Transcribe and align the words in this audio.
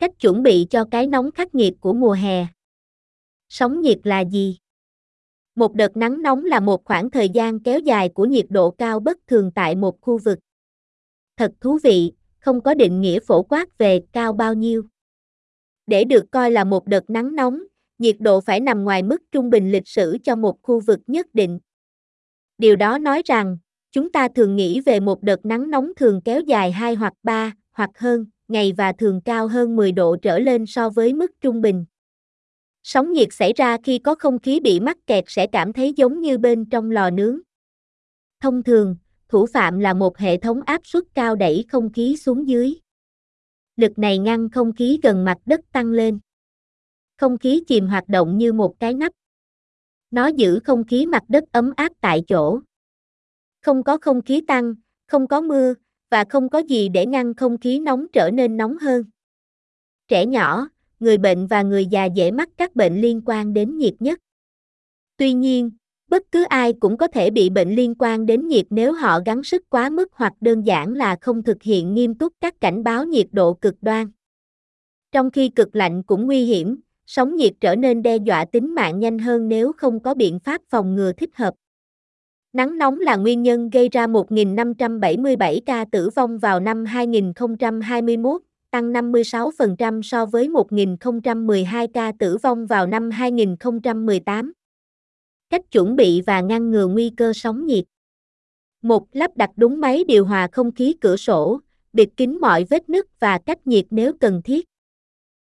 Cách 0.00 0.10
chuẩn 0.20 0.42
bị 0.42 0.66
cho 0.70 0.84
cái 0.90 1.06
nóng 1.06 1.30
khắc 1.30 1.54
nghiệt 1.54 1.74
của 1.80 1.92
mùa 1.92 2.12
hè. 2.12 2.46
Sóng 3.48 3.80
nhiệt 3.80 3.98
là 4.04 4.20
gì? 4.20 4.58
Một 5.54 5.74
đợt 5.74 5.96
nắng 5.96 6.22
nóng 6.22 6.44
là 6.44 6.60
một 6.60 6.84
khoảng 6.84 7.10
thời 7.10 7.28
gian 7.28 7.60
kéo 7.60 7.78
dài 7.78 8.08
của 8.08 8.24
nhiệt 8.24 8.46
độ 8.48 8.70
cao 8.70 9.00
bất 9.00 9.18
thường 9.26 9.50
tại 9.54 9.76
một 9.76 10.00
khu 10.00 10.18
vực. 10.18 10.38
Thật 11.36 11.52
thú 11.60 11.78
vị, 11.82 12.12
không 12.38 12.60
có 12.60 12.74
định 12.74 13.00
nghĩa 13.00 13.20
phổ 13.20 13.42
quát 13.42 13.78
về 13.78 14.00
cao 14.12 14.32
bao 14.32 14.54
nhiêu. 14.54 14.82
Để 15.86 16.04
được 16.04 16.24
coi 16.30 16.50
là 16.50 16.64
một 16.64 16.86
đợt 16.86 17.10
nắng 17.10 17.34
nóng, 17.34 17.62
nhiệt 17.98 18.16
độ 18.18 18.40
phải 18.40 18.60
nằm 18.60 18.84
ngoài 18.84 19.02
mức 19.02 19.22
trung 19.32 19.50
bình 19.50 19.72
lịch 19.72 19.88
sử 19.88 20.16
cho 20.22 20.36
một 20.36 20.62
khu 20.62 20.80
vực 20.80 21.00
nhất 21.06 21.26
định. 21.32 21.58
Điều 22.58 22.76
đó 22.76 22.98
nói 22.98 23.22
rằng, 23.24 23.58
chúng 23.90 24.12
ta 24.12 24.28
thường 24.28 24.56
nghĩ 24.56 24.80
về 24.80 25.00
một 25.00 25.22
đợt 25.22 25.46
nắng 25.46 25.70
nóng 25.70 25.92
thường 25.96 26.20
kéo 26.24 26.40
dài 26.40 26.72
2 26.72 26.94
hoặc 26.94 27.12
3, 27.22 27.52
hoặc 27.72 27.90
hơn, 27.94 28.26
ngày 28.50 28.72
và 28.76 28.92
thường 28.92 29.20
cao 29.24 29.48
hơn 29.48 29.76
10 29.76 29.92
độ 29.92 30.16
trở 30.22 30.38
lên 30.38 30.66
so 30.66 30.90
với 30.90 31.14
mức 31.14 31.30
trung 31.40 31.60
bình. 31.60 31.84
Sóng 32.82 33.12
nhiệt 33.12 33.28
xảy 33.30 33.52
ra 33.52 33.76
khi 33.84 33.98
có 33.98 34.14
không 34.14 34.38
khí 34.38 34.60
bị 34.60 34.80
mắc 34.80 34.98
kẹt 35.06 35.24
sẽ 35.26 35.46
cảm 35.46 35.72
thấy 35.72 35.92
giống 35.96 36.20
như 36.20 36.38
bên 36.38 36.64
trong 36.64 36.90
lò 36.90 37.10
nướng. 37.10 37.38
Thông 38.40 38.62
thường, 38.62 38.96
thủ 39.28 39.46
phạm 39.46 39.78
là 39.78 39.94
một 39.94 40.18
hệ 40.18 40.36
thống 40.36 40.60
áp 40.62 40.80
suất 40.84 41.04
cao 41.14 41.36
đẩy 41.36 41.64
không 41.68 41.92
khí 41.92 42.16
xuống 42.16 42.48
dưới. 42.48 42.74
Lực 43.76 43.98
này 43.98 44.18
ngăn 44.18 44.50
không 44.50 44.72
khí 44.72 45.00
gần 45.02 45.24
mặt 45.24 45.38
đất 45.46 45.60
tăng 45.72 45.86
lên. 45.86 46.18
Không 47.16 47.38
khí 47.38 47.64
chìm 47.66 47.86
hoạt 47.86 48.08
động 48.08 48.38
như 48.38 48.52
một 48.52 48.80
cái 48.80 48.94
nắp. 48.94 49.12
Nó 50.10 50.26
giữ 50.26 50.60
không 50.64 50.84
khí 50.84 51.06
mặt 51.06 51.22
đất 51.28 51.44
ấm 51.52 51.72
áp 51.76 51.92
tại 52.00 52.22
chỗ. 52.28 52.60
Không 53.60 53.82
có 53.82 53.98
không 54.00 54.22
khí 54.22 54.42
tăng, 54.48 54.74
không 55.06 55.28
có 55.28 55.40
mưa, 55.40 55.74
và 56.10 56.24
không 56.24 56.48
có 56.48 56.58
gì 56.58 56.88
để 56.88 57.06
ngăn 57.06 57.34
không 57.34 57.58
khí 57.58 57.78
nóng 57.78 58.06
trở 58.12 58.30
nên 58.30 58.56
nóng 58.56 58.78
hơn. 58.78 59.04
Trẻ 60.08 60.26
nhỏ, 60.26 60.68
người 61.00 61.18
bệnh 61.18 61.46
và 61.46 61.62
người 61.62 61.86
già 61.86 62.04
dễ 62.04 62.30
mắc 62.30 62.48
các 62.56 62.76
bệnh 62.76 63.00
liên 63.00 63.22
quan 63.26 63.52
đến 63.52 63.78
nhiệt 63.78 63.94
nhất. 64.00 64.18
Tuy 65.16 65.32
nhiên, 65.32 65.70
bất 66.08 66.22
cứ 66.32 66.44
ai 66.44 66.72
cũng 66.72 66.96
có 66.96 67.06
thể 67.06 67.30
bị 67.30 67.50
bệnh 67.50 67.74
liên 67.74 67.94
quan 67.98 68.26
đến 68.26 68.48
nhiệt 68.48 68.66
nếu 68.70 68.92
họ 68.92 69.20
gắng 69.26 69.42
sức 69.42 69.70
quá 69.70 69.90
mức 69.90 70.08
hoặc 70.12 70.32
đơn 70.40 70.62
giản 70.62 70.94
là 70.94 71.16
không 71.20 71.42
thực 71.42 71.62
hiện 71.62 71.94
nghiêm 71.94 72.14
túc 72.14 72.32
các 72.40 72.60
cảnh 72.60 72.84
báo 72.84 73.04
nhiệt 73.04 73.26
độ 73.32 73.54
cực 73.54 73.74
đoan. 73.80 74.10
Trong 75.12 75.30
khi 75.30 75.48
cực 75.48 75.76
lạnh 75.76 76.02
cũng 76.02 76.26
nguy 76.26 76.44
hiểm, 76.44 76.80
sóng 77.06 77.36
nhiệt 77.36 77.52
trở 77.60 77.76
nên 77.76 78.02
đe 78.02 78.16
dọa 78.16 78.44
tính 78.44 78.74
mạng 78.74 79.00
nhanh 79.00 79.18
hơn 79.18 79.48
nếu 79.48 79.72
không 79.72 80.00
có 80.00 80.14
biện 80.14 80.38
pháp 80.40 80.62
phòng 80.68 80.94
ngừa 80.94 81.12
thích 81.12 81.30
hợp. 81.34 81.54
Nắng 82.52 82.78
nóng 82.78 83.00
là 83.00 83.16
nguyên 83.16 83.42
nhân 83.42 83.70
gây 83.70 83.88
ra 83.88 84.06
1.577 84.06 85.60
ca 85.66 85.84
tử 85.92 86.10
vong 86.14 86.38
vào 86.38 86.60
năm 86.60 86.84
2021, 86.84 88.42
tăng 88.70 88.92
56% 88.92 90.02
so 90.02 90.26
với 90.26 90.48
1.012 90.48 91.88
ca 91.94 92.12
tử 92.18 92.36
vong 92.42 92.66
vào 92.66 92.86
năm 92.86 93.10
2018. 93.10 94.52
Cách 95.50 95.70
chuẩn 95.72 95.96
bị 95.96 96.20
và 96.26 96.40
ngăn 96.40 96.70
ngừa 96.70 96.86
nguy 96.86 97.10
cơ 97.16 97.32
sóng 97.32 97.66
nhiệt. 97.66 97.84
1. 98.82 99.06
Lắp 99.12 99.36
đặt 99.36 99.50
đúng 99.56 99.80
máy 99.80 100.04
điều 100.04 100.24
hòa 100.24 100.48
không 100.52 100.72
khí 100.72 100.94
cửa 101.00 101.16
sổ, 101.16 101.60
bịt 101.92 102.08
kín 102.16 102.38
mọi 102.40 102.64
vết 102.64 102.88
nứt 102.88 103.20
và 103.20 103.38
cách 103.38 103.66
nhiệt 103.66 103.84
nếu 103.90 104.12
cần 104.20 104.42
thiết. 104.44 104.66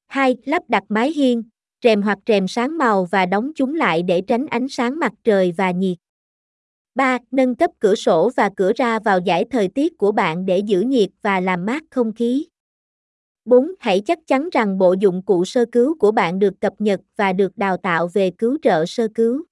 2. 0.06 0.36
Lắp 0.44 0.62
đặt 0.68 0.84
mái 0.88 1.12
hiên, 1.12 1.42
rèm 1.84 2.02
hoặc 2.02 2.18
rèm 2.26 2.48
sáng 2.48 2.78
màu 2.78 3.04
và 3.04 3.26
đóng 3.26 3.52
chúng 3.54 3.74
lại 3.74 4.02
để 4.02 4.20
tránh 4.20 4.46
ánh 4.46 4.68
sáng 4.68 4.98
mặt 4.98 5.12
trời 5.24 5.52
và 5.56 5.70
nhiệt. 5.70 5.96
3. 6.96 7.18
Nâng 7.30 7.54
cấp 7.54 7.70
cửa 7.78 7.94
sổ 7.94 8.30
và 8.36 8.50
cửa 8.56 8.72
ra 8.76 8.98
vào 8.98 9.18
giải 9.18 9.44
thời 9.50 9.68
tiết 9.68 9.98
của 9.98 10.12
bạn 10.12 10.46
để 10.46 10.58
giữ 10.58 10.80
nhiệt 10.80 11.10
và 11.22 11.40
làm 11.40 11.66
mát 11.66 11.82
không 11.90 12.12
khí. 12.12 12.46
4. 13.44 13.72
Hãy 13.78 14.00
chắc 14.00 14.18
chắn 14.26 14.48
rằng 14.52 14.78
bộ 14.78 14.94
dụng 15.00 15.22
cụ 15.22 15.44
sơ 15.44 15.64
cứu 15.72 15.96
của 15.98 16.12
bạn 16.12 16.38
được 16.38 16.60
cập 16.60 16.72
nhật 16.78 17.00
và 17.16 17.32
được 17.32 17.58
đào 17.58 17.76
tạo 17.76 18.08
về 18.12 18.30
cứu 18.30 18.58
trợ 18.62 18.86
sơ 18.86 19.08
cứu. 19.14 19.44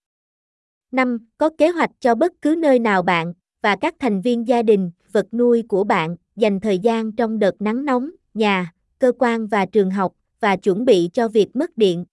5. 0.93 1.19
Có 1.39 1.51
kế 1.59 1.69
hoạch 1.69 1.91
cho 2.01 2.15
bất 2.15 2.33
cứ 2.43 2.55
nơi 2.59 2.79
nào 2.79 3.03
bạn 3.03 3.33
và 3.63 3.77
các 3.77 3.95
thành 3.99 4.21
viên 4.21 4.49
gia 4.49 4.63
đình, 4.63 4.91
vật 5.13 5.27
nuôi 5.33 5.65
của 5.69 5.85
bạn 5.85 6.17
dành 6.37 6.61
thời 6.61 6.79
gian 6.79 7.13
trong 7.13 7.39
đợt 7.39 7.63
nắng 7.63 7.85
nóng, 7.85 8.11
nhà, 8.35 8.73
cơ 8.99 9.13
quan 9.19 9.47
và 9.47 9.67
trường 9.67 9.91
học 9.91 10.13
và 10.41 10.57
chuẩn 10.57 10.85
bị 10.85 11.11
cho 11.13 11.29
việc 11.29 11.57
mất 11.57 11.79
điện. 11.79 12.05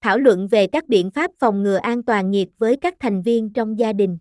Thảo 0.00 0.18
luận 0.18 0.48
về 0.48 0.66
các 0.66 0.88
biện 0.88 1.10
pháp 1.10 1.30
phòng 1.38 1.62
ngừa 1.62 1.76
an 1.76 2.02
toàn 2.02 2.30
nhiệt 2.30 2.48
với 2.58 2.76
các 2.76 2.94
thành 3.00 3.22
viên 3.22 3.52
trong 3.52 3.78
gia 3.78 3.92
đình. 3.92 4.18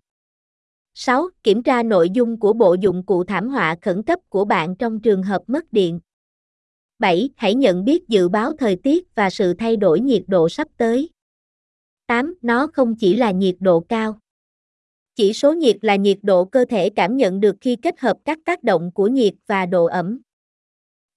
6. 0.93 1.29
Kiểm 1.43 1.63
tra 1.63 1.83
nội 1.83 2.09
dung 2.09 2.39
của 2.39 2.53
bộ 2.53 2.75
dụng 2.79 3.03
cụ 3.05 3.23
thảm 3.23 3.49
họa 3.49 3.75
khẩn 3.81 4.03
cấp 4.03 4.19
của 4.29 4.45
bạn 4.45 4.75
trong 4.75 4.99
trường 4.99 5.23
hợp 5.23 5.41
mất 5.47 5.73
điện. 5.73 5.99
7. 6.99 7.29
Hãy 7.35 7.55
nhận 7.55 7.85
biết 7.85 8.07
dự 8.07 8.29
báo 8.29 8.53
thời 8.59 8.75
tiết 8.75 9.15
và 9.15 9.29
sự 9.29 9.53
thay 9.53 9.77
đổi 9.77 9.99
nhiệt 9.99 10.23
độ 10.27 10.49
sắp 10.49 10.67
tới. 10.77 11.09
8. 12.07 12.33
Nó 12.41 12.67
không 12.67 12.95
chỉ 12.95 13.15
là 13.15 13.31
nhiệt 13.31 13.55
độ 13.59 13.79
cao. 13.79 14.19
Chỉ 15.15 15.33
số 15.33 15.53
nhiệt 15.53 15.77
là 15.81 15.95
nhiệt 15.95 16.17
độ 16.21 16.45
cơ 16.45 16.65
thể 16.69 16.89
cảm 16.89 17.17
nhận 17.17 17.39
được 17.39 17.55
khi 17.61 17.75
kết 17.75 17.99
hợp 17.99 18.17
các 18.25 18.39
tác 18.45 18.63
động 18.63 18.91
của 18.91 19.07
nhiệt 19.07 19.33
và 19.47 19.65
độ 19.65 19.85
ẩm. 19.85 20.21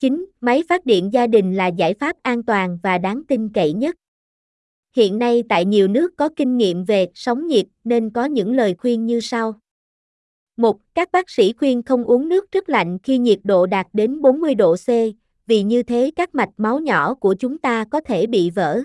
9. 0.01 0.27
Máy 0.41 0.63
phát 0.69 0.87
điện 0.87 1.11
gia 1.13 1.27
đình 1.27 1.57
là 1.57 1.67
giải 1.67 1.95
pháp 1.95 2.17
an 2.23 2.43
toàn 2.43 2.79
và 2.83 2.99
đáng 2.99 3.23
tin 3.29 3.49
cậy 3.49 3.73
nhất. 3.73 3.97
Hiện 4.97 5.19
nay 5.19 5.43
tại 5.49 5.65
nhiều 5.65 5.89
nước 5.89 6.17
có 6.17 6.29
kinh 6.37 6.57
nghiệm 6.57 6.85
về 6.85 7.09
sóng 7.15 7.47
nhiệt 7.47 7.67
nên 7.85 8.11
có 8.11 8.25
những 8.25 8.53
lời 8.55 8.75
khuyên 8.79 9.07
như 9.07 9.21
sau. 9.21 9.61
1. 10.57 10.79
Các 10.95 11.13
bác 11.13 11.31
sĩ 11.31 11.53
khuyên 11.53 11.83
không 11.83 12.05
uống 12.05 12.29
nước 12.29 12.53
rất 12.53 12.69
lạnh 12.69 12.99
khi 13.03 13.19
nhiệt 13.19 13.39
độ 13.45 13.67
đạt 13.67 13.87
đến 13.93 14.21
40 14.21 14.55
độ 14.55 14.77
C, 14.77 14.89
vì 15.47 15.63
như 15.63 15.83
thế 15.83 16.11
các 16.17 16.35
mạch 16.35 16.51
máu 16.57 16.79
nhỏ 16.79 17.15
của 17.15 17.35
chúng 17.39 17.59
ta 17.59 17.85
có 17.85 18.01
thể 18.01 18.27
bị 18.27 18.51
vỡ. 18.51 18.83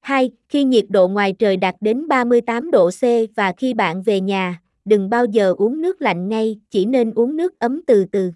2. 0.00 0.30
Khi 0.48 0.64
nhiệt 0.64 0.84
độ 0.88 1.08
ngoài 1.08 1.32
trời 1.38 1.56
đạt 1.56 1.76
đến 1.80 2.08
38 2.08 2.70
độ 2.70 2.90
C 2.90 3.02
và 3.36 3.52
khi 3.56 3.74
bạn 3.74 4.02
về 4.02 4.20
nhà, 4.20 4.62
đừng 4.84 5.10
bao 5.10 5.24
giờ 5.24 5.54
uống 5.58 5.80
nước 5.80 6.02
lạnh 6.02 6.28
ngay, 6.28 6.60
chỉ 6.70 6.86
nên 6.86 7.12
uống 7.14 7.36
nước 7.36 7.58
ấm 7.58 7.80
từ 7.86 8.04
từ. 8.04 8.32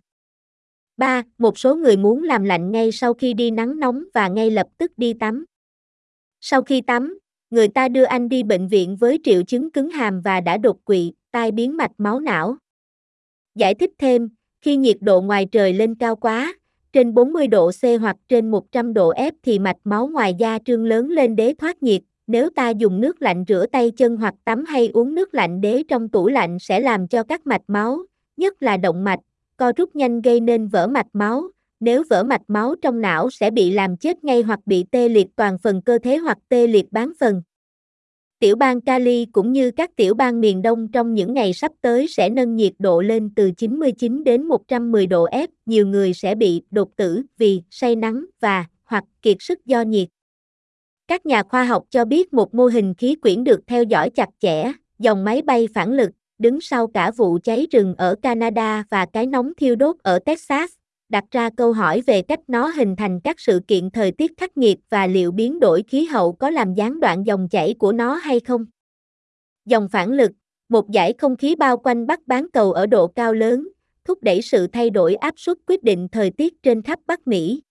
3. 0.97 1.23
Một 1.39 1.59
số 1.59 1.75
người 1.75 1.97
muốn 1.97 2.23
làm 2.23 2.45
lạnh 2.45 2.73
ngay 2.73 2.93
sau 2.93 3.15
khi 3.15 3.35
đi 3.35 3.51
nắng 3.51 3.81
nóng 3.81 4.05
và 4.15 4.29
ngay 4.29 4.51
lập 4.51 4.67
tức 4.79 4.93
đi 4.97 5.15
tắm. 5.15 5.45
Sau 6.41 6.63
khi 6.63 6.81
tắm, 6.81 7.19
người 7.51 7.69
ta 7.69 7.89
đưa 7.89 8.05
anh 8.05 8.29
đi 8.29 8.43
bệnh 8.43 8.69
viện 8.69 8.97
với 8.97 9.21
triệu 9.25 9.43
chứng 9.43 9.71
cứng 9.71 9.91
hàm 9.91 10.21
và 10.21 10.41
đã 10.41 10.57
đột 10.57 10.85
quỵ, 10.85 11.13
tai 11.35 11.53
biến 11.53 11.77
mạch 11.77 11.91
máu 11.99 12.21
não. 12.21 12.57
Giải 13.55 13.75
thích 13.75 13.91
thêm, 13.99 14.29
khi 14.61 14.77
nhiệt 14.77 14.97
độ 15.01 15.21
ngoài 15.21 15.47
trời 15.53 15.73
lên 15.73 15.95
cao 15.95 16.17
quá, 16.17 16.55
trên 16.93 17.15
40 17.15 17.47
độ 17.47 17.71
C 17.71 18.01
hoặc 18.01 18.17
trên 18.29 18.51
100 18.51 18.95
độ 18.95 19.13
F 19.13 19.33
thì 19.43 19.59
mạch 19.59 19.77
máu 19.85 20.07
ngoài 20.07 20.35
da 20.39 20.59
trương 20.65 20.85
lớn 20.85 21.11
lên 21.11 21.37
đế 21.37 21.55
thoát 21.59 21.83
nhiệt. 21.83 22.03
Nếu 22.27 22.51
ta 22.51 22.71
dùng 22.71 23.01
nước 23.01 23.23
lạnh 23.23 23.45
rửa 23.49 23.67
tay 23.73 23.91
chân 23.91 24.17
hoặc 24.17 24.35
tắm 24.45 24.65
hay 24.65 24.89
uống 24.89 25.15
nước 25.15 25.35
lạnh 25.35 25.61
đế 25.61 25.83
trong 25.89 26.09
tủ 26.09 26.29
lạnh 26.29 26.59
sẽ 26.59 26.81
làm 26.81 27.09
cho 27.09 27.23
các 27.23 27.47
mạch 27.47 27.63
máu, 27.67 27.99
nhất 28.37 28.63
là 28.63 28.77
động 28.77 29.05
mạch, 29.05 29.21
co 29.57 29.73
rút 29.77 29.97
nhanh 29.97 30.21
gây 30.21 30.41
nên 30.41 30.69
vỡ 30.69 30.87
mạch 30.87 31.09
máu. 31.13 31.43
Nếu 31.81 32.05
vỡ 32.11 32.25
mạch 32.25 32.43
máu 32.49 32.75
trong 32.83 33.01
não 33.01 33.31
sẽ 33.31 33.51
bị 33.51 33.71
làm 33.71 33.97
chết 33.97 34.25
ngay 34.25 34.43
hoặc 34.43 34.61
bị 34.67 34.85
tê 34.91 35.09
liệt 35.09 35.27
toàn 35.37 35.59
phần 35.59 35.83
cơ 35.83 35.99
thể 35.99 36.17
hoặc 36.17 36.39
tê 36.49 36.67
liệt 36.67 36.93
bán 36.93 37.13
phần. 37.21 37.43
Tiểu 38.39 38.57
bang 38.57 38.81
Cali 38.81 39.27
cũng 39.33 39.53
như 39.53 39.71
các 39.71 39.97
tiểu 39.97 40.15
bang 40.15 40.41
miền 40.41 40.63
Đông 40.63 40.89
trong 40.89 41.15
những 41.15 41.35
ngày 41.35 41.53
sắp 41.53 41.73
tới 41.81 42.07
sẽ 42.09 42.29
nâng 42.29 42.57
nhiệt 42.57 42.73
độ 42.79 43.01
lên 43.01 43.31
từ 43.37 43.51
99 43.51 44.25
đến 44.25 44.47
110 44.47 45.07
độ 45.07 45.27
F. 45.27 45.49
Nhiều 45.67 45.87
người 45.87 46.15
sẽ 46.15 46.35
bị 46.35 46.63
đột 46.71 46.97
tử 46.97 47.23
vì 47.39 47.63
say 47.71 47.97
nắng 47.97 48.25
và 48.41 48.65
hoặc 48.85 49.05
kiệt 49.23 49.37
sức 49.41 49.67
do 49.67 49.83
nhiệt. 49.83 50.09
Các 51.09 51.27
nhà 51.27 51.43
khoa 51.43 51.65
học 51.65 51.85
cho 51.91 52.05
biết 52.05 52.33
một 52.33 52.55
mô 52.55 52.67
hình 52.67 52.95
khí 52.95 53.15
quyển 53.15 53.45
được 53.45 53.61
theo 53.67 53.83
dõi 53.83 54.11
chặt 54.11 54.29
chẽ, 54.41 54.73
dòng 54.99 55.25
máy 55.25 55.43
bay 55.43 55.69
phản 55.75 55.93
lực, 55.93 56.11
đứng 56.39 56.61
sau 56.61 56.87
cả 56.87 57.11
vụ 57.17 57.39
cháy 57.45 57.67
rừng 57.71 57.95
ở 57.99 58.15
Canada 58.23 58.85
và 58.91 59.07
cái 59.07 59.27
nóng 59.27 59.53
thiêu 59.57 59.77
đốt 59.77 59.97
ở 60.03 60.19
Texas, 60.19 60.71
đặt 61.15 61.25
ra 61.31 61.51
câu 61.57 61.73
hỏi 61.73 62.01
về 62.07 62.23
cách 62.23 62.41
nó 62.49 62.67
hình 62.67 62.97
thành 62.97 63.21
các 63.21 63.41
sự 63.41 63.61
kiện 63.69 63.91
thời 63.91 64.13
tiết 64.13 64.33
khắc 64.37 64.57
nghiệt 64.57 64.79
và 64.91 65.07
liệu 65.07 65.33
biến 65.33 65.61
đổi 65.61 65.85
khí 65.89 66.05
hậu 66.05 66.33
có 66.33 66.51
làm 66.51 66.75
gián 66.75 67.01
đoạn 67.01 67.27
dòng 67.27 67.49
chảy 67.49 67.75
của 67.79 67.93
nó 67.93 68.15
hay 68.15 68.41
không. 68.41 68.67
Dòng 69.65 69.89
phản 69.89 70.13
lực, 70.13 70.31
một 70.69 70.87
dải 70.95 71.15
không 71.19 71.37
khí 71.37 71.57
bao 71.57 71.77
quanh 71.77 72.07
Bắc 72.07 72.27
bán 72.27 72.47
cầu 72.53 72.73
ở 72.73 72.87
độ 72.87 73.07
cao 73.07 73.35
lớn, 73.35 73.69
thúc 74.05 74.23
đẩy 74.23 74.43
sự 74.43 74.67
thay 74.67 74.91
đổi 74.91 75.15
áp 75.15 75.35
suất 75.37 75.57
quyết 75.67 75.83
định 75.83 76.09
thời 76.13 76.31
tiết 76.31 76.63
trên 76.63 76.83
khắp 76.83 76.99
Bắc 77.07 77.27
Mỹ. 77.27 77.63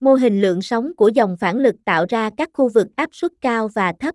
Mô 0.00 0.14
hình 0.14 0.40
lượng 0.40 0.62
sóng 0.62 0.94
của 0.96 1.08
dòng 1.08 1.36
phản 1.40 1.58
lực 1.58 1.74
tạo 1.84 2.06
ra 2.08 2.30
các 2.36 2.50
khu 2.52 2.68
vực 2.68 2.86
áp 2.96 3.08
suất 3.12 3.32
cao 3.40 3.68
và 3.68 3.92
thấp. 4.00 4.14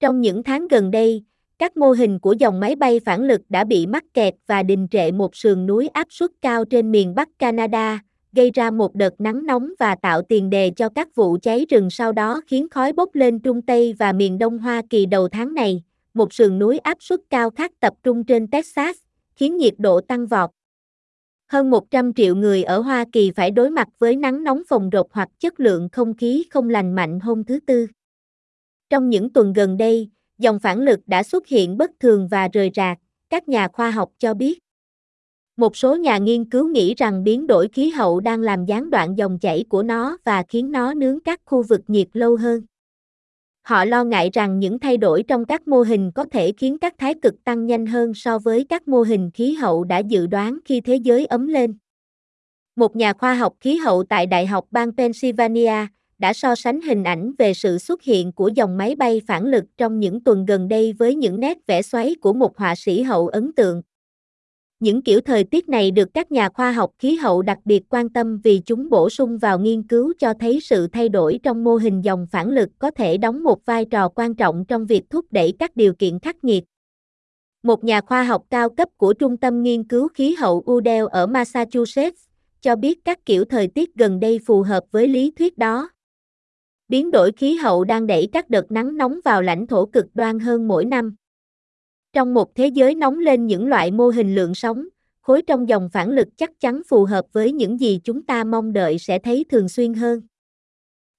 Trong 0.00 0.20
những 0.20 0.42
tháng 0.42 0.68
gần 0.68 0.90
đây, 0.90 1.24
các 1.62 1.76
mô 1.76 1.90
hình 1.92 2.18
của 2.18 2.32
dòng 2.32 2.60
máy 2.60 2.76
bay 2.76 3.00
phản 3.04 3.22
lực 3.22 3.40
đã 3.48 3.64
bị 3.64 3.86
mắc 3.86 4.04
kẹt 4.14 4.34
và 4.46 4.62
đình 4.62 4.88
trệ 4.90 5.12
một 5.12 5.36
sườn 5.36 5.66
núi 5.66 5.88
áp 5.88 6.06
suất 6.10 6.30
cao 6.40 6.64
trên 6.64 6.92
miền 6.92 7.14
Bắc 7.14 7.28
Canada, 7.38 8.02
gây 8.32 8.50
ra 8.50 8.70
một 8.70 8.94
đợt 8.94 9.20
nắng 9.20 9.46
nóng 9.46 9.72
và 9.78 9.94
tạo 9.94 10.22
tiền 10.22 10.50
đề 10.50 10.70
cho 10.76 10.88
các 10.88 11.14
vụ 11.14 11.38
cháy 11.42 11.66
rừng 11.70 11.90
sau 11.90 12.12
đó 12.12 12.40
khiến 12.46 12.68
khói 12.70 12.92
bốc 12.92 13.14
lên 13.14 13.38
Trung 13.38 13.62
Tây 13.62 13.94
và 13.98 14.12
miền 14.12 14.38
Đông 14.38 14.58
Hoa 14.58 14.82
Kỳ 14.90 15.06
đầu 15.06 15.28
tháng 15.28 15.54
này. 15.54 15.82
Một 16.14 16.32
sườn 16.32 16.58
núi 16.58 16.78
áp 16.78 16.98
suất 17.00 17.20
cao 17.30 17.50
khác 17.50 17.72
tập 17.80 17.92
trung 18.02 18.24
trên 18.24 18.46
Texas, 18.46 18.96
khiến 19.34 19.56
nhiệt 19.56 19.74
độ 19.78 20.00
tăng 20.00 20.26
vọt. 20.26 20.50
Hơn 21.46 21.70
100 21.70 22.14
triệu 22.14 22.34
người 22.34 22.62
ở 22.62 22.78
Hoa 22.78 23.04
Kỳ 23.12 23.30
phải 23.30 23.50
đối 23.50 23.70
mặt 23.70 23.88
với 23.98 24.16
nắng 24.16 24.44
nóng 24.44 24.62
phồng 24.68 24.90
rộp 24.90 25.06
hoặc 25.10 25.28
chất 25.40 25.60
lượng 25.60 25.88
không 25.92 26.14
khí 26.14 26.44
không 26.50 26.70
lành 26.70 26.94
mạnh 26.94 27.20
hôm 27.20 27.44
thứ 27.44 27.58
Tư. 27.66 27.86
Trong 28.90 29.08
những 29.08 29.32
tuần 29.32 29.52
gần 29.52 29.76
đây, 29.76 30.10
dòng 30.42 30.58
phản 30.58 30.80
lực 30.80 31.00
đã 31.06 31.22
xuất 31.22 31.46
hiện 31.46 31.76
bất 31.76 31.90
thường 32.00 32.28
và 32.28 32.48
rời 32.52 32.70
rạc, 32.74 32.98
các 33.30 33.48
nhà 33.48 33.68
khoa 33.68 33.90
học 33.90 34.10
cho 34.18 34.34
biết. 34.34 34.58
Một 35.56 35.76
số 35.76 35.96
nhà 35.96 36.18
nghiên 36.18 36.50
cứu 36.50 36.68
nghĩ 36.68 36.94
rằng 36.94 37.24
biến 37.24 37.46
đổi 37.46 37.68
khí 37.68 37.90
hậu 37.90 38.20
đang 38.20 38.40
làm 38.40 38.64
gián 38.64 38.90
đoạn 38.90 39.14
dòng 39.18 39.38
chảy 39.38 39.64
của 39.68 39.82
nó 39.82 40.16
và 40.24 40.42
khiến 40.48 40.72
nó 40.72 40.94
nướng 40.94 41.20
các 41.20 41.40
khu 41.44 41.62
vực 41.62 41.80
nhiệt 41.88 42.08
lâu 42.12 42.36
hơn. 42.36 42.62
Họ 43.62 43.84
lo 43.84 44.04
ngại 44.04 44.30
rằng 44.32 44.58
những 44.58 44.78
thay 44.78 44.96
đổi 44.96 45.22
trong 45.22 45.44
các 45.44 45.68
mô 45.68 45.82
hình 45.82 46.12
có 46.14 46.24
thể 46.24 46.52
khiến 46.52 46.78
các 46.78 46.94
thái 46.98 47.14
cực 47.22 47.44
tăng 47.44 47.66
nhanh 47.66 47.86
hơn 47.86 48.14
so 48.14 48.38
với 48.38 48.64
các 48.68 48.88
mô 48.88 49.02
hình 49.02 49.30
khí 49.34 49.52
hậu 49.52 49.84
đã 49.84 49.98
dự 49.98 50.26
đoán 50.26 50.58
khi 50.64 50.80
thế 50.80 50.96
giới 50.96 51.26
ấm 51.26 51.46
lên. 51.46 51.74
Một 52.76 52.96
nhà 52.96 53.12
khoa 53.12 53.34
học 53.34 53.54
khí 53.60 53.76
hậu 53.76 54.04
tại 54.04 54.26
Đại 54.26 54.46
học 54.46 54.64
bang 54.70 54.96
Pennsylvania 54.96 55.86
đã 56.22 56.32
so 56.32 56.54
sánh 56.54 56.80
hình 56.80 57.04
ảnh 57.04 57.32
về 57.38 57.54
sự 57.54 57.78
xuất 57.78 58.02
hiện 58.02 58.32
của 58.32 58.48
dòng 58.48 58.76
máy 58.76 58.94
bay 58.94 59.20
phản 59.26 59.46
lực 59.46 59.64
trong 59.76 60.00
những 60.00 60.24
tuần 60.24 60.44
gần 60.44 60.68
đây 60.68 60.92
với 60.92 61.14
những 61.14 61.40
nét 61.40 61.58
vẽ 61.66 61.82
xoáy 61.82 62.14
của 62.20 62.32
một 62.32 62.58
họa 62.58 62.74
sĩ 62.74 63.02
hậu 63.02 63.28
ấn 63.28 63.52
tượng. 63.52 63.82
Những 64.80 65.02
kiểu 65.02 65.20
thời 65.20 65.44
tiết 65.44 65.68
này 65.68 65.90
được 65.90 66.14
các 66.14 66.32
nhà 66.32 66.48
khoa 66.48 66.72
học 66.72 66.90
khí 66.98 67.16
hậu 67.16 67.42
đặc 67.42 67.58
biệt 67.64 67.82
quan 67.88 68.08
tâm 68.08 68.38
vì 68.44 68.60
chúng 68.66 68.90
bổ 68.90 69.10
sung 69.10 69.38
vào 69.38 69.58
nghiên 69.58 69.82
cứu 69.82 70.12
cho 70.18 70.34
thấy 70.40 70.60
sự 70.60 70.86
thay 70.86 71.08
đổi 71.08 71.40
trong 71.42 71.64
mô 71.64 71.76
hình 71.76 72.04
dòng 72.04 72.26
phản 72.30 72.50
lực 72.50 72.68
có 72.78 72.90
thể 72.90 73.16
đóng 73.16 73.44
một 73.44 73.66
vai 73.66 73.84
trò 73.84 74.08
quan 74.08 74.34
trọng 74.34 74.64
trong 74.64 74.86
việc 74.86 75.02
thúc 75.10 75.26
đẩy 75.30 75.52
các 75.58 75.76
điều 75.76 75.94
kiện 75.94 76.18
khắc 76.18 76.44
nghiệt. 76.44 76.64
Một 77.62 77.84
nhà 77.84 78.00
khoa 78.00 78.22
học 78.22 78.42
cao 78.50 78.70
cấp 78.70 78.88
của 78.96 79.12
Trung 79.12 79.36
tâm 79.36 79.62
Nghiên 79.62 79.84
cứu 79.84 80.08
Khí 80.08 80.34
hậu 80.34 80.64
Udell 80.70 81.06
ở 81.10 81.26
Massachusetts 81.26 82.22
cho 82.60 82.76
biết 82.76 83.04
các 83.04 83.26
kiểu 83.26 83.44
thời 83.44 83.68
tiết 83.68 83.94
gần 83.94 84.20
đây 84.20 84.40
phù 84.46 84.62
hợp 84.62 84.84
với 84.90 85.08
lý 85.08 85.30
thuyết 85.38 85.58
đó. 85.58 85.88
Biến 86.92 87.10
đổi 87.10 87.32
khí 87.32 87.54
hậu 87.54 87.84
đang 87.84 88.06
đẩy 88.06 88.28
các 88.32 88.50
đợt 88.50 88.72
nắng 88.72 88.96
nóng 88.96 89.20
vào 89.24 89.42
lãnh 89.42 89.66
thổ 89.66 89.86
cực 89.86 90.06
đoan 90.14 90.38
hơn 90.38 90.68
mỗi 90.68 90.84
năm. 90.84 91.14
Trong 92.12 92.34
một 92.34 92.54
thế 92.54 92.66
giới 92.66 92.94
nóng 92.94 93.18
lên 93.18 93.46
những 93.46 93.66
loại 93.66 93.90
mô 93.90 94.08
hình 94.08 94.34
lượng 94.34 94.54
sóng, 94.54 94.88
khối 95.20 95.42
trong 95.42 95.68
dòng 95.68 95.88
phản 95.92 96.10
lực 96.10 96.28
chắc 96.36 96.60
chắn 96.60 96.82
phù 96.88 97.04
hợp 97.04 97.26
với 97.32 97.52
những 97.52 97.80
gì 97.80 98.00
chúng 98.04 98.22
ta 98.22 98.44
mong 98.44 98.72
đợi 98.72 98.98
sẽ 98.98 99.18
thấy 99.18 99.44
thường 99.50 99.68
xuyên 99.68 99.94
hơn. 99.94 100.20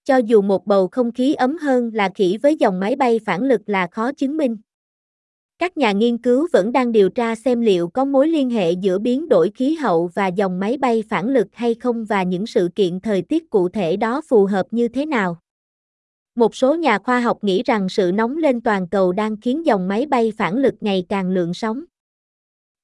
Cho 0.04 0.18
dù 0.18 0.42
một 0.42 0.66
bầu 0.68 0.88
không 0.88 1.12
khí 1.12 1.34
ấm 1.34 1.58
hơn 1.58 1.92
là 1.94 2.10
khỉ 2.16 2.38
với 2.42 2.56
dòng 2.56 2.80
máy 2.80 2.96
bay 2.96 3.20
phản 3.26 3.44
lực 3.44 3.62
là 3.66 3.88
khó 3.88 4.12
chứng 4.12 4.38
minh. 4.38 4.58
Các 5.60 5.78
nhà 5.78 5.92
nghiên 5.92 6.18
cứu 6.18 6.48
vẫn 6.54 6.72
đang 6.72 6.92
điều 6.92 7.10
tra 7.10 7.36
xem 7.36 7.62
liệu 7.62 7.88
có 7.88 8.06
mối 8.06 8.28
liên 8.28 8.50
hệ 8.50 8.72
giữa 8.72 9.00
biến 9.00 9.30
đổi 9.30 9.52
khí 9.56 9.76
hậu 9.76 10.10
và 10.14 10.28
dòng 10.28 10.60
máy 10.60 10.78
bay 10.78 11.04
phản 11.10 11.30
lực 11.30 11.48
hay 11.52 11.74
không 11.74 12.06
và 12.06 12.24
những 12.24 12.48
sự 12.48 12.70
kiện 12.76 13.00
thời 13.00 13.22
tiết 13.22 13.50
cụ 13.50 13.70
thể 13.70 13.98
đó 13.98 14.22
phù 14.30 14.46
hợp 14.46 14.66
như 14.72 14.88
thế 14.88 15.06
nào. 15.06 15.43
Một 16.36 16.56
số 16.56 16.76
nhà 16.76 16.98
khoa 16.98 17.20
học 17.20 17.38
nghĩ 17.42 17.64
rằng 17.64 17.90
sự 17.90 18.12
nóng 18.14 18.38
lên 18.38 18.62
toàn 18.62 18.88
cầu 18.88 19.12
đang 19.12 19.38
khiến 19.42 19.66
dòng 19.66 19.88
máy 19.88 20.06
bay 20.06 20.34
phản 20.38 20.58
lực 20.58 20.74
ngày 20.82 21.06
càng 21.10 21.30
lượng 21.30 21.54
sóng. 21.54 21.84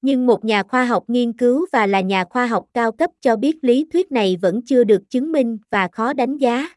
Nhưng 0.02 0.26
một 0.26 0.44
nhà 0.44 0.62
khoa 0.62 0.84
học 0.84 1.04
nghiên 1.08 1.32
cứu 1.32 1.66
và 1.72 1.86
là 1.86 2.00
nhà 2.00 2.24
khoa 2.24 2.46
học 2.46 2.66
cao 2.74 2.92
cấp 2.92 3.10
cho 3.20 3.36
biết 3.36 3.64
lý 3.64 3.86
thuyết 3.92 4.12
này 4.12 4.36
vẫn 4.42 4.62
chưa 4.62 4.84
được 4.84 5.10
chứng 5.10 5.32
minh 5.32 5.58
và 5.70 5.88
khó 5.92 6.12
đánh 6.12 6.36
giá. 6.36 6.68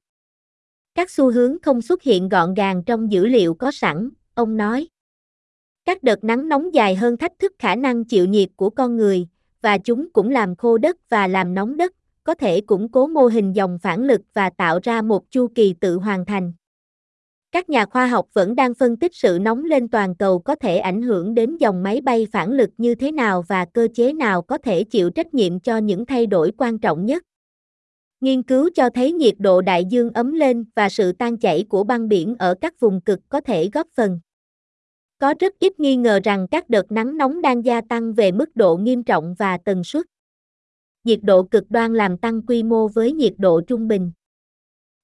Các 0.95 1.11
xu 1.11 1.31
hướng 1.31 1.57
không 1.61 1.81
xuất 1.81 2.03
hiện 2.03 2.29
gọn 2.29 2.53
gàng 2.53 2.83
trong 2.83 3.11
dữ 3.11 3.25
liệu 3.25 3.53
có 3.53 3.71
sẵn, 3.71 4.09
ông 4.33 4.57
nói. 4.57 4.87
Các 5.85 6.03
đợt 6.03 6.23
nắng 6.23 6.49
nóng 6.49 6.73
dài 6.73 6.95
hơn 6.95 7.17
thách 7.17 7.39
thức 7.39 7.53
khả 7.59 7.75
năng 7.75 8.05
chịu 8.05 8.25
nhiệt 8.25 8.49
của 8.55 8.69
con 8.69 8.97
người, 8.97 9.27
và 9.61 9.77
chúng 9.77 10.11
cũng 10.11 10.29
làm 10.29 10.55
khô 10.55 10.77
đất 10.77 11.09
và 11.09 11.27
làm 11.27 11.53
nóng 11.53 11.77
đất, 11.77 11.93
có 12.23 12.33
thể 12.33 12.61
củng 12.61 12.91
cố 12.91 13.07
mô 13.07 13.25
hình 13.25 13.55
dòng 13.55 13.79
phản 13.81 14.03
lực 14.03 14.21
và 14.33 14.49
tạo 14.49 14.79
ra 14.83 15.01
một 15.01 15.31
chu 15.31 15.47
kỳ 15.55 15.73
tự 15.79 15.97
hoàn 15.97 16.25
thành. 16.25 16.53
Các 17.53 17.69
nhà 17.69 17.85
khoa 17.85 18.07
học 18.07 18.27
vẫn 18.33 18.55
đang 18.55 18.73
phân 18.73 18.97
tích 18.97 19.15
sự 19.15 19.37
nóng 19.41 19.63
lên 19.63 19.87
toàn 19.87 20.15
cầu 20.15 20.39
có 20.39 20.55
thể 20.55 20.77
ảnh 20.77 21.01
hưởng 21.01 21.33
đến 21.33 21.57
dòng 21.57 21.83
máy 21.83 22.01
bay 22.01 22.27
phản 22.31 22.51
lực 22.51 22.69
như 22.77 22.95
thế 22.95 23.11
nào 23.11 23.43
và 23.47 23.65
cơ 23.65 23.87
chế 23.93 24.13
nào 24.13 24.41
có 24.41 24.57
thể 24.57 24.83
chịu 24.83 25.09
trách 25.09 25.33
nhiệm 25.33 25.59
cho 25.59 25.77
những 25.77 26.05
thay 26.05 26.25
đổi 26.25 26.51
quan 26.57 26.79
trọng 26.79 27.05
nhất. 27.05 27.23
Nghiên 28.21 28.43
cứu 28.43 28.69
cho 28.75 28.89
thấy 28.89 29.13
nhiệt 29.13 29.33
độ 29.39 29.61
đại 29.61 29.85
dương 29.85 30.09
ấm 30.13 30.31
lên 30.31 30.65
và 30.75 30.89
sự 30.89 31.11
tan 31.11 31.37
chảy 31.37 31.65
của 31.69 31.83
băng 31.83 32.07
biển 32.07 32.35
ở 32.39 32.55
các 32.61 32.79
vùng 32.79 33.01
cực 33.01 33.19
có 33.29 33.41
thể 33.41 33.69
góp 33.73 33.87
phần. 33.95 34.19
Có 35.17 35.33
rất 35.39 35.53
ít 35.59 35.79
nghi 35.79 35.95
ngờ 35.95 36.19
rằng 36.23 36.47
các 36.51 36.69
đợt 36.69 36.91
nắng 36.91 37.17
nóng 37.17 37.41
đang 37.41 37.65
gia 37.65 37.81
tăng 37.81 38.13
về 38.13 38.31
mức 38.31 38.55
độ 38.55 38.77
nghiêm 38.77 39.03
trọng 39.03 39.35
và 39.39 39.57
tần 39.57 39.83
suất. 39.83 40.05
Nhiệt 41.03 41.19
độ 41.23 41.43
cực 41.43 41.63
đoan 41.69 41.93
làm 41.93 42.17
tăng 42.17 42.41
quy 42.41 42.63
mô 42.63 42.87
với 42.87 43.13
nhiệt 43.13 43.33
độ 43.37 43.61
trung 43.61 43.87
bình. 43.87 44.11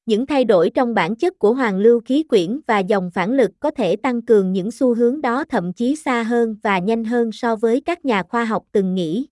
Những 0.09 0.25
thay 0.25 0.45
đổi 0.45 0.69
trong 0.69 0.93
bản 0.93 1.15
chất 1.15 1.39
của 1.39 1.53
hoàng 1.53 1.77
lưu 1.77 1.99
khí 2.05 2.23
quyển 2.23 2.59
và 2.67 2.79
dòng 2.79 3.11
phản 3.11 3.33
lực 3.33 3.51
có 3.59 3.71
thể 3.71 3.95
tăng 3.95 4.21
cường 4.21 4.53
những 4.53 4.71
xu 4.71 4.95
hướng 4.95 5.21
đó 5.21 5.43
thậm 5.49 5.73
chí 5.73 5.95
xa 5.95 6.23
hơn 6.23 6.55
và 6.63 6.79
nhanh 6.79 7.03
hơn 7.03 7.31
so 7.31 7.55
với 7.55 7.81
các 7.81 8.05
nhà 8.05 8.23
khoa 8.23 8.45
học 8.45 8.63
từng 8.71 8.95
nghĩ. 8.95 9.27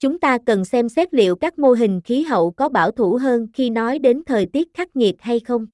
Chúng 0.00 0.20
ta 0.20 0.38
cần 0.46 0.64
xem 0.64 0.88
xét 0.88 1.14
liệu 1.14 1.36
các 1.36 1.58
mô 1.58 1.72
hình 1.72 2.00
khí 2.00 2.22
hậu 2.22 2.50
có 2.50 2.68
bảo 2.68 2.90
thủ 2.90 3.14
hơn 3.14 3.46
khi 3.54 3.70
nói 3.70 3.98
đến 3.98 4.22
thời 4.26 4.46
tiết 4.46 4.68
khắc 4.74 4.96
nghiệt 4.96 5.16
hay 5.18 5.40
không. 5.40 5.66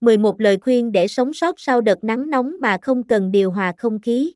11 0.00 0.40
lời 0.40 0.58
khuyên 0.60 0.92
để 0.92 1.08
sống 1.08 1.32
sót 1.32 1.60
sau 1.60 1.80
đợt 1.80 2.04
nắng 2.04 2.30
nóng 2.30 2.52
mà 2.60 2.78
không 2.82 3.02
cần 3.02 3.30
điều 3.30 3.50
hòa 3.50 3.72
không 3.78 4.00
khí. 4.00 4.32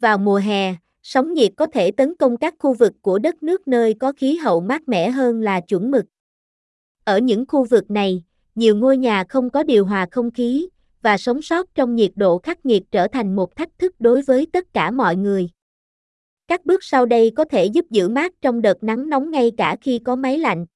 Vào 0.00 0.18
mùa 0.18 0.38
hè, 0.38 0.74
sóng 1.02 1.34
nhiệt 1.34 1.52
có 1.56 1.66
thể 1.66 1.90
tấn 1.90 2.14
công 2.14 2.36
các 2.36 2.54
khu 2.58 2.74
vực 2.74 2.92
của 3.02 3.18
đất 3.18 3.42
nước 3.42 3.68
nơi 3.68 3.94
có 3.94 4.12
khí 4.16 4.36
hậu 4.36 4.60
mát 4.60 4.88
mẻ 4.88 5.10
hơn 5.10 5.40
là 5.40 5.60
chuẩn 5.60 5.90
mực. 5.90 6.04
Ở 7.06 7.18
những 7.18 7.44
khu 7.48 7.64
vực 7.64 7.90
này, 7.90 8.22
nhiều 8.54 8.76
ngôi 8.76 8.96
nhà 8.96 9.24
không 9.28 9.50
có 9.50 9.62
điều 9.62 9.84
hòa 9.84 10.06
không 10.10 10.30
khí, 10.30 10.68
và 11.02 11.18
sống 11.18 11.42
sót 11.42 11.74
trong 11.74 11.94
nhiệt 11.94 12.12
độ 12.16 12.38
khắc 12.38 12.66
nghiệt 12.66 12.82
trở 12.90 13.08
thành 13.08 13.36
một 13.36 13.56
thách 13.56 13.78
thức 13.78 13.94
đối 13.98 14.22
với 14.22 14.46
tất 14.52 14.72
cả 14.72 14.90
mọi 14.90 15.16
người. 15.16 15.50
Các 16.48 16.64
bước 16.66 16.84
sau 16.84 17.06
đây 17.06 17.32
có 17.36 17.44
thể 17.44 17.64
giúp 17.64 17.84
giữ 17.90 18.08
mát 18.08 18.32
trong 18.40 18.62
đợt 18.62 18.84
nắng 18.84 19.08
nóng 19.08 19.30
ngay 19.30 19.52
cả 19.56 19.76
khi 19.80 19.98
có 19.98 20.16
máy 20.16 20.38
lạnh. 20.38 20.66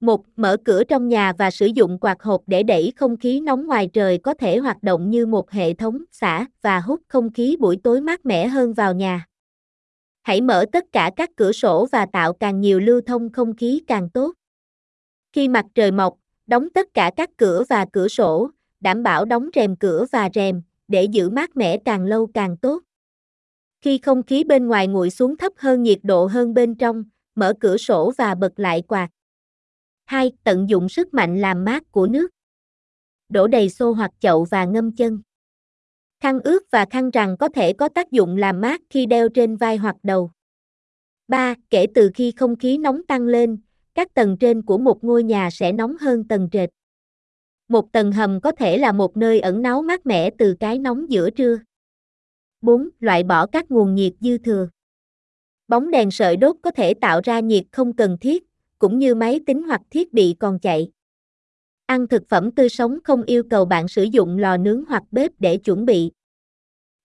1. 0.00 0.24
Mở 0.36 0.56
cửa 0.64 0.84
trong 0.84 1.08
nhà 1.08 1.32
và 1.38 1.50
sử 1.50 1.66
dụng 1.66 1.98
quạt 1.98 2.22
hộp 2.22 2.42
để 2.46 2.62
đẩy 2.62 2.92
không 2.96 3.16
khí 3.16 3.40
nóng 3.40 3.66
ngoài 3.66 3.88
trời 3.92 4.18
có 4.18 4.34
thể 4.34 4.56
hoạt 4.56 4.82
động 4.82 5.10
như 5.10 5.26
một 5.26 5.50
hệ 5.50 5.74
thống 5.74 6.02
xả 6.12 6.46
và 6.62 6.80
hút 6.80 7.00
không 7.08 7.32
khí 7.32 7.56
buổi 7.60 7.76
tối 7.82 8.00
mát 8.00 8.26
mẻ 8.26 8.46
hơn 8.46 8.72
vào 8.72 8.94
nhà. 8.94 9.26
Hãy 10.22 10.40
mở 10.40 10.64
tất 10.72 10.84
cả 10.92 11.10
các 11.16 11.30
cửa 11.36 11.52
sổ 11.52 11.86
và 11.92 12.06
tạo 12.06 12.32
càng 12.32 12.60
nhiều 12.60 12.80
lưu 12.80 13.00
thông 13.06 13.30
không 13.30 13.56
khí 13.56 13.82
càng 13.86 14.10
tốt. 14.10 14.32
Khi 15.32 15.48
mặt 15.48 15.66
trời 15.74 15.90
mọc, 15.90 16.18
đóng 16.46 16.68
tất 16.70 16.94
cả 16.94 17.10
các 17.16 17.30
cửa 17.36 17.64
và 17.68 17.86
cửa 17.92 18.08
sổ, 18.08 18.50
đảm 18.80 19.02
bảo 19.02 19.24
đóng 19.24 19.48
rèm 19.54 19.76
cửa 19.76 20.06
và 20.12 20.28
rèm, 20.34 20.62
để 20.88 21.04
giữ 21.04 21.30
mát 21.30 21.56
mẻ 21.56 21.78
càng 21.84 22.04
lâu 22.04 22.26
càng 22.34 22.56
tốt. 22.56 22.82
Khi 23.80 23.98
không 23.98 24.22
khí 24.22 24.44
bên 24.44 24.66
ngoài 24.66 24.88
nguội 24.88 25.10
xuống 25.10 25.36
thấp 25.36 25.52
hơn 25.56 25.82
nhiệt 25.82 25.98
độ 26.02 26.26
hơn 26.26 26.54
bên 26.54 26.74
trong, 26.74 27.04
mở 27.34 27.54
cửa 27.60 27.76
sổ 27.76 28.12
và 28.18 28.34
bật 28.34 28.58
lại 28.58 28.82
quạt. 28.88 29.08
2. 30.04 30.32
Tận 30.44 30.68
dụng 30.68 30.88
sức 30.88 31.14
mạnh 31.14 31.40
làm 31.40 31.64
mát 31.64 31.92
của 31.92 32.06
nước. 32.06 32.30
Đổ 33.28 33.46
đầy 33.46 33.68
xô 33.68 33.92
hoặc 33.92 34.10
chậu 34.20 34.44
và 34.44 34.64
ngâm 34.64 34.96
chân. 34.96 35.20
Khăn 36.20 36.40
ướt 36.40 36.70
và 36.70 36.86
khăn 36.90 37.10
rằng 37.10 37.36
có 37.36 37.48
thể 37.48 37.72
có 37.72 37.88
tác 37.88 38.10
dụng 38.10 38.36
làm 38.36 38.60
mát 38.60 38.80
khi 38.90 39.06
đeo 39.06 39.28
trên 39.28 39.56
vai 39.56 39.76
hoặc 39.76 39.96
đầu. 40.02 40.30
3. 41.28 41.54
Kể 41.70 41.86
từ 41.94 42.10
khi 42.14 42.32
không 42.36 42.56
khí 42.56 42.78
nóng 42.78 43.06
tăng 43.06 43.22
lên, 43.22 43.58
các 43.94 44.14
tầng 44.14 44.36
trên 44.40 44.62
của 44.62 44.78
một 44.78 45.04
ngôi 45.04 45.22
nhà 45.22 45.50
sẽ 45.50 45.72
nóng 45.72 45.96
hơn 45.96 46.24
tầng 46.24 46.48
trệt. 46.52 46.70
Một 47.68 47.92
tầng 47.92 48.12
hầm 48.12 48.40
có 48.40 48.52
thể 48.52 48.78
là 48.78 48.92
một 48.92 49.16
nơi 49.16 49.40
ẩn 49.40 49.62
náu 49.62 49.82
mát 49.82 50.06
mẻ 50.06 50.30
từ 50.38 50.54
cái 50.60 50.78
nóng 50.78 51.10
giữa 51.10 51.30
trưa. 51.30 51.58
4. 52.60 52.88
Loại 53.00 53.22
bỏ 53.22 53.46
các 53.46 53.70
nguồn 53.70 53.94
nhiệt 53.94 54.12
dư 54.20 54.38
thừa. 54.38 54.68
Bóng 55.68 55.90
đèn 55.90 56.10
sợi 56.10 56.36
đốt 56.36 56.56
có 56.62 56.70
thể 56.70 56.94
tạo 56.94 57.20
ra 57.24 57.40
nhiệt 57.40 57.64
không 57.72 57.96
cần 57.96 58.18
thiết, 58.20 58.44
cũng 58.78 58.98
như 58.98 59.14
máy 59.14 59.40
tính 59.46 59.62
hoặc 59.62 59.80
thiết 59.90 60.12
bị 60.12 60.36
còn 60.38 60.58
chạy. 60.58 60.90
Ăn 61.86 62.08
thực 62.08 62.28
phẩm 62.28 62.50
tươi 62.50 62.68
sống 62.68 62.98
không 63.04 63.22
yêu 63.22 63.42
cầu 63.50 63.64
bạn 63.64 63.88
sử 63.88 64.02
dụng 64.02 64.38
lò 64.38 64.56
nướng 64.56 64.84
hoặc 64.88 65.02
bếp 65.10 65.32
để 65.38 65.56
chuẩn 65.56 65.84
bị. 65.84 66.10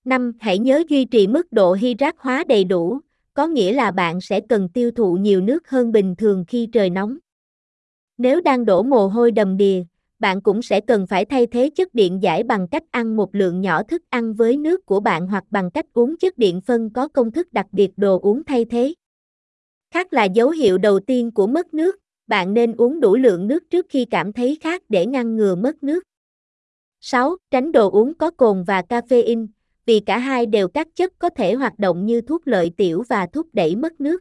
5. 0.06 0.34
Hãy 0.39 0.60
nhớ 0.60 0.84
duy 0.89 1.06
trì 1.06 1.27
mức 1.27 1.51
độ 1.51 1.74
hydrat 1.74 2.15
hóa 2.17 2.44
đầy 2.48 2.63
đủ, 2.63 3.00
có 3.38 3.48
nghĩa 3.48 3.74
là 3.74 3.91
bạn 3.91 4.22
sẽ 4.22 4.41
cần 4.41 4.70
tiêu 4.70 4.91
thụ 4.91 5.15
nhiều 5.15 5.41
nước 5.41 5.70
hơn 5.70 5.91
bình 5.91 6.15
thường 6.15 6.46
khi 6.48 6.70
trời 6.72 6.89
nóng. 6.89 7.17
Nếu 8.17 8.41
đang 8.41 8.65
đổ 8.65 8.84
mồ 8.84 9.08
hôi 9.08 9.32
đầm 9.32 9.58
đìa, 9.58 9.84
bạn 10.20 10.41
cũng 10.41 10.62
sẽ 10.62 10.82
cần 10.82 11.08
phải 11.08 11.25
thay 11.25 11.48
thế 11.48 11.70
chất 11.75 11.94
điện 11.94 12.24
giải 12.24 12.44
bằng 12.44 12.67
cách 12.67 12.84
ăn 12.91 13.15
một 13.15 13.36
lượng 13.36 13.62
nhỏ 13.62 13.84
thức 13.84 14.03
ăn 14.10 14.34
với 14.34 14.58
nước 14.58 14.86
của 14.86 15.00
bạn 15.00 15.27
hoặc 15.27 15.44
bằng 15.50 15.72
cách 15.72 15.86
uống 15.94 16.17
chất 16.17 16.38
điện 16.38 16.62
phân 16.62 16.89
có 16.89 17.08
công 17.08 17.32
thức 17.32 17.53
đặc 17.53 17.65
biệt 17.72 17.91
đồ 17.98 18.20
uống 18.20 18.44
thay 18.44 18.65
thế. 18.65 18.94
Khát 19.91 20.13
là 20.13 20.24
dấu 20.24 20.50
hiệu 20.50 20.77
đầu 20.77 21.00
tiên 21.00 21.32
của 21.32 21.48
mất 21.48 21.74
nước, 21.74 21.98
bạn 22.27 22.53
nên 22.53 22.75
uống 22.75 23.00
đủ 23.00 23.15
lượng 23.15 23.48
nước 23.48 23.70
trước 23.70 23.86
khi 23.89 24.06
cảm 24.06 24.34
thấy 24.34 24.58
khát 24.62 24.84
để 24.89 25.06
ngăn 25.06 25.36
ngừa 25.36 25.56
mất 25.56 25.84
nước. 25.84 26.03
6. 27.01 27.36
Tránh 27.51 27.72
đồ 27.72 27.91
uống 27.91 28.13
có 28.13 28.32
cồn 28.32 28.63
và 28.63 28.82
caffeine, 28.82 29.48
vì 29.88 30.00
cả 30.00 30.17
hai 30.17 30.46
đều 30.46 30.67
các 30.67 30.88
chất 30.96 31.13
có 31.20 31.29
thể 31.29 31.53
hoạt 31.53 31.79
động 31.79 32.06
như 32.06 32.22
thuốc 32.22 32.48
lợi 32.48 32.72
tiểu 32.77 33.03
và 33.10 33.27
thúc 33.34 33.48
đẩy 33.53 33.75
mất 33.75 34.01
nước. 34.01 34.20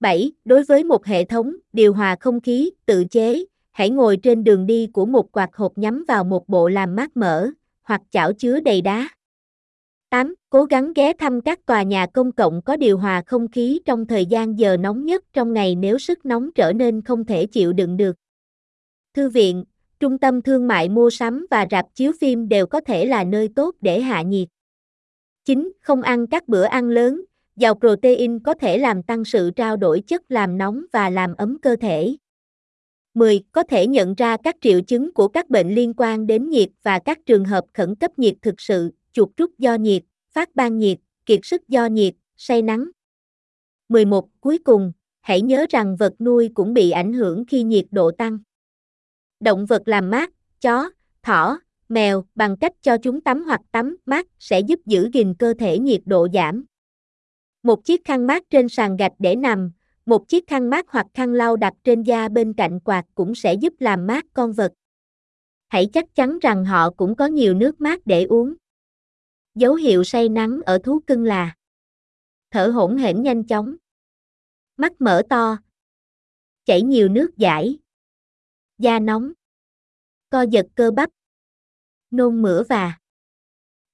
7. 0.00 0.32
Đối 0.44 0.64
với 0.64 0.84
một 0.84 1.06
hệ 1.06 1.24
thống 1.24 1.56
điều 1.72 1.92
hòa 1.92 2.16
không 2.20 2.40
khí 2.40 2.70
tự 2.86 3.04
chế, 3.04 3.44
hãy 3.70 3.90
ngồi 3.90 4.16
trên 4.16 4.44
đường 4.44 4.66
đi 4.66 4.86
của 4.92 5.06
một 5.06 5.32
quạt 5.32 5.56
hộp 5.56 5.78
nhắm 5.78 6.04
vào 6.08 6.24
một 6.24 6.48
bộ 6.48 6.68
làm 6.68 6.96
mát 6.96 7.16
mở 7.16 7.50
hoặc 7.82 8.02
chảo 8.10 8.32
chứa 8.32 8.60
đầy 8.60 8.80
đá. 8.80 9.08
8. 10.10 10.34
Cố 10.50 10.64
gắng 10.64 10.92
ghé 10.92 11.12
thăm 11.12 11.40
các 11.40 11.66
tòa 11.66 11.82
nhà 11.82 12.06
công 12.06 12.32
cộng 12.32 12.62
có 12.62 12.76
điều 12.76 12.98
hòa 12.98 13.22
không 13.26 13.48
khí 13.48 13.80
trong 13.84 14.06
thời 14.06 14.26
gian 14.26 14.58
giờ 14.58 14.76
nóng 14.76 15.04
nhất 15.04 15.24
trong 15.32 15.52
ngày 15.52 15.74
nếu 15.74 15.98
sức 15.98 16.26
nóng 16.26 16.52
trở 16.52 16.72
nên 16.72 17.02
không 17.02 17.24
thể 17.24 17.46
chịu 17.46 17.72
đựng 17.72 17.96
được. 17.96 18.16
Thư 19.14 19.28
viện, 19.28 19.64
trung 20.00 20.18
tâm 20.18 20.42
thương 20.42 20.68
mại 20.68 20.88
mua 20.88 21.10
sắm 21.10 21.46
và 21.50 21.66
rạp 21.70 21.86
chiếu 21.94 22.12
phim 22.20 22.48
đều 22.48 22.66
có 22.66 22.80
thể 22.80 23.06
là 23.06 23.24
nơi 23.24 23.48
tốt 23.56 23.74
để 23.80 24.00
hạ 24.00 24.22
nhiệt. 24.22 24.48
9. 25.48 25.72
Không 25.80 26.02
ăn 26.02 26.26
các 26.26 26.48
bữa 26.48 26.62
ăn 26.62 26.88
lớn, 26.88 27.24
giàu 27.56 27.74
protein 27.74 28.38
có 28.38 28.54
thể 28.54 28.78
làm 28.78 29.02
tăng 29.02 29.24
sự 29.24 29.50
trao 29.56 29.76
đổi 29.76 30.02
chất 30.06 30.22
làm 30.28 30.58
nóng 30.58 30.84
và 30.92 31.10
làm 31.10 31.34
ấm 31.34 31.58
cơ 31.62 31.76
thể. 31.80 32.16
10. 33.14 33.40
Có 33.52 33.62
thể 33.62 33.86
nhận 33.86 34.14
ra 34.14 34.36
các 34.36 34.56
triệu 34.60 34.80
chứng 34.80 35.14
của 35.14 35.28
các 35.28 35.50
bệnh 35.50 35.74
liên 35.74 35.94
quan 35.96 36.26
đến 36.26 36.50
nhiệt 36.50 36.68
và 36.82 36.98
các 36.98 37.18
trường 37.26 37.44
hợp 37.44 37.64
khẩn 37.74 37.94
cấp 37.94 38.18
nhiệt 38.18 38.34
thực 38.42 38.60
sự, 38.60 38.90
chuột 39.12 39.28
rút 39.36 39.58
do 39.58 39.74
nhiệt, 39.74 40.02
phát 40.32 40.54
ban 40.54 40.78
nhiệt, 40.78 40.98
kiệt 41.26 41.40
sức 41.42 41.68
do 41.68 41.86
nhiệt, 41.86 42.14
say 42.36 42.62
nắng. 42.62 42.90
11. 43.88 44.28
Cuối 44.40 44.58
cùng, 44.58 44.92
hãy 45.20 45.42
nhớ 45.42 45.66
rằng 45.70 45.96
vật 45.96 46.12
nuôi 46.20 46.50
cũng 46.54 46.74
bị 46.74 46.90
ảnh 46.90 47.12
hưởng 47.12 47.44
khi 47.48 47.62
nhiệt 47.62 47.86
độ 47.90 48.10
tăng. 48.10 48.38
Động 49.40 49.66
vật 49.66 49.82
làm 49.86 50.10
mát, 50.10 50.30
chó, 50.60 50.90
thỏ, 51.22 51.58
mèo 51.88 52.24
bằng 52.34 52.56
cách 52.56 52.72
cho 52.82 52.96
chúng 53.02 53.20
tắm 53.20 53.44
hoặc 53.44 53.60
tắm 53.72 53.96
mát 54.06 54.26
sẽ 54.38 54.60
giúp 54.60 54.80
giữ 54.86 55.10
gìn 55.12 55.34
cơ 55.34 55.54
thể 55.58 55.78
nhiệt 55.78 56.00
độ 56.04 56.28
giảm. 56.34 56.64
Một 57.62 57.84
chiếc 57.84 58.04
khăn 58.04 58.26
mát 58.26 58.42
trên 58.50 58.68
sàn 58.68 58.96
gạch 58.96 59.12
để 59.18 59.36
nằm, 59.36 59.72
một 60.06 60.28
chiếc 60.28 60.46
khăn 60.46 60.70
mát 60.70 60.86
hoặc 60.88 61.06
khăn 61.14 61.32
lau 61.32 61.56
đặt 61.56 61.74
trên 61.84 62.02
da 62.02 62.28
bên 62.28 62.52
cạnh 62.52 62.80
quạt 62.80 63.04
cũng 63.14 63.34
sẽ 63.34 63.54
giúp 63.54 63.74
làm 63.78 64.06
mát 64.06 64.26
con 64.32 64.52
vật. 64.52 64.72
Hãy 65.68 65.88
chắc 65.92 66.14
chắn 66.14 66.38
rằng 66.38 66.64
họ 66.64 66.90
cũng 66.90 67.14
có 67.16 67.26
nhiều 67.26 67.54
nước 67.54 67.80
mát 67.80 68.00
để 68.04 68.24
uống. 68.24 68.54
Dấu 69.54 69.74
hiệu 69.74 70.04
say 70.04 70.28
nắng 70.28 70.60
ở 70.66 70.78
thú 70.78 71.00
cưng 71.06 71.24
là 71.24 71.54
thở 72.50 72.66
hổn 72.66 72.96
hển 72.96 73.22
nhanh 73.22 73.44
chóng, 73.44 73.76
mắt 74.76 75.00
mở 75.00 75.22
to, 75.28 75.58
chảy 76.64 76.82
nhiều 76.82 77.08
nước 77.08 77.30
giải, 77.36 77.78
da 78.78 78.98
nóng, 78.98 79.32
co 80.30 80.42
giật 80.42 80.66
cơ 80.74 80.90
bắp, 80.90 81.10
nôn 82.10 82.42
mửa 82.42 82.62
và 82.68 82.98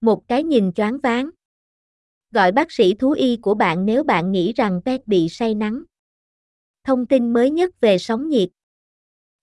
một 0.01 0.29
cái 0.29 0.45
nhìn 0.45 0.73
choáng 0.73 0.99
váng. 0.99 1.31
Gọi 2.31 2.53
bác 2.53 2.73
sĩ 2.73 2.95
thú 2.95 3.11
y 3.11 3.37
của 3.37 3.55
bạn 3.55 3.87
nếu 3.87 4.05
bạn 4.05 4.33
nghĩ 4.33 4.53
rằng 4.53 4.81
pet 4.85 5.07
bị 5.07 5.29
say 5.29 5.55
nắng. 5.55 5.83
Thông 6.85 7.07
tin 7.07 7.33
mới 7.33 7.51
nhất 7.51 7.81
về 7.81 7.99
sóng 7.99 8.29
nhiệt. 8.29 8.49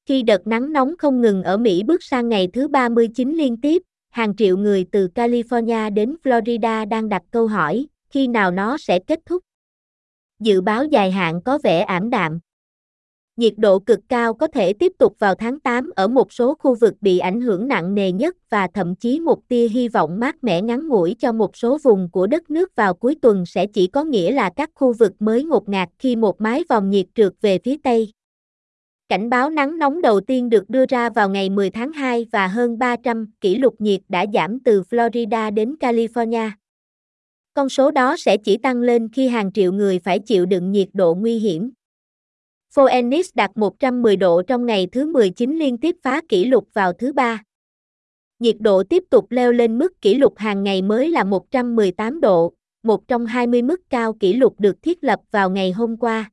Khi 0.06 0.24
đợt 0.24 0.48
nắng 0.48 0.74
nóng 0.74 0.98
không 0.98 1.22
ngừng 1.22 1.44
ở 1.44 1.58
Mỹ 1.58 1.84
bước 1.84 2.04
sang 2.04 2.30
ngày 2.30 2.48
thứ 2.54 2.68
39 2.68 3.32
liên 3.32 3.62
tiếp, 3.62 3.82
hàng 4.10 4.36
triệu 4.36 4.58
người 4.58 4.86
từ 4.92 5.08
California 5.16 5.94
đến 5.94 6.16
Florida 6.24 6.88
đang 6.88 7.10
đặt 7.10 7.24
câu 7.32 7.48
hỏi, 7.48 7.88
khi 8.10 8.28
nào 8.28 8.52
nó 8.52 8.78
sẽ 8.78 9.00
kết 9.00 9.20
thúc? 9.26 9.44
Dự 10.40 10.62
báo 10.62 10.86
dài 10.86 11.12
hạn 11.12 11.42
có 11.46 11.60
vẻ 11.64 11.80
ảm 11.82 12.10
đạm. 12.10 12.40
Nhiệt 13.42 13.54
độ 13.58 13.80
cực 13.80 14.00
cao 14.10 14.34
có 14.34 14.48
thể 14.48 14.74
tiếp 14.74 14.92
tục 14.98 15.16
vào 15.20 15.36
tháng 15.36 15.60
8 15.60 15.90
ở 15.96 16.08
một 16.08 16.34
số 16.34 16.56
khu 16.60 16.76
vực 16.76 16.94
bị 17.02 17.20
ảnh 17.20 17.42
hưởng 17.42 17.68
nặng 17.68 17.96
nề 17.96 18.12
nhất 18.12 18.36
và 18.50 18.68
thậm 18.74 18.96
chí 18.96 19.20
một 19.20 19.48
tia 19.48 19.68
hy 19.68 19.88
vọng 19.88 20.20
mát 20.20 20.44
mẻ 20.44 20.62
ngắn 20.62 20.88
ngủi 20.88 21.16
cho 21.20 21.32
một 21.32 21.58
số 21.58 21.78
vùng 21.84 22.10
của 22.12 22.28
đất 22.28 22.52
nước 22.52 22.76
vào 22.76 22.94
cuối 22.94 23.16
tuần 23.22 23.46
sẽ 23.46 23.66
chỉ 23.66 23.88
có 23.88 24.04
nghĩa 24.04 24.32
là 24.32 24.50
các 24.56 24.70
khu 24.76 24.94
vực 24.94 25.12
mới 25.20 25.44
ngột 25.44 25.70
ngạt 25.70 25.90
khi 26.00 26.16
một 26.16 26.42
mái 26.42 26.64
vòng 26.70 26.90
nhiệt 26.90 27.06
trượt 27.16 27.34
về 27.42 27.60
phía 27.64 27.76
Tây. 27.84 28.12
Cảnh 29.10 29.30
báo 29.30 29.50
nắng 29.50 29.80
nóng 29.80 30.02
đầu 30.02 30.22
tiên 30.22 30.50
được 30.50 30.70
đưa 30.70 30.86
ra 30.86 31.10
vào 31.10 31.30
ngày 31.30 31.50
10 31.50 31.70
tháng 31.70 31.92
2 31.92 32.26
và 32.32 32.48
hơn 32.48 32.78
300 32.80 33.32
kỷ 33.42 33.56
lục 33.56 33.76
nhiệt 33.80 34.02
đã 34.10 34.26
giảm 34.34 34.60
từ 34.60 34.84
Florida 34.90 35.54
đến 35.54 35.76
California. 35.80 36.50
Con 37.54 37.70
số 37.70 37.92
đó 37.92 38.16
sẽ 38.18 38.38
chỉ 38.38 38.58
tăng 38.58 38.82
lên 38.82 39.10
khi 39.14 39.28
hàng 39.28 39.52
triệu 39.52 39.72
người 39.72 40.00
phải 40.00 40.20
chịu 40.20 40.46
đựng 40.46 40.72
nhiệt 40.72 40.88
độ 40.94 41.16
nguy 41.16 41.40
hiểm. 41.40 41.72
Phoenix 42.76 43.30
đạt 43.36 43.52
110 43.56 44.16
độ 44.16 44.42
trong 44.42 44.66
ngày 44.66 44.88
thứ 44.92 45.06
19 45.06 45.58
liên 45.58 45.78
tiếp 45.78 45.96
phá 46.04 46.22
kỷ 46.30 46.46
lục 46.46 46.68
vào 46.74 46.94
thứ 46.94 47.14
ba. 47.14 47.44
Nhiệt 48.40 48.56
độ 48.60 48.84
tiếp 48.84 49.04
tục 49.10 49.32
leo 49.32 49.52
lên 49.52 49.78
mức 49.78 50.02
kỷ 50.02 50.16
lục 50.16 50.38
hàng 50.38 50.64
ngày 50.64 50.82
mới 50.82 51.10
là 51.10 51.24
118 51.24 52.22
độ, 52.22 52.54
một 52.84 53.08
trong 53.08 53.26
20 53.26 53.62
mức 53.62 53.82
cao 53.90 54.14
kỷ 54.14 54.34
lục 54.34 54.56
được 54.60 54.82
thiết 54.82 55.04
lập 55.04 55.20
vào 55.32 55.50
ngày 55.50 55.72
hôm 55.72 55.98
qua. 55.98 56.32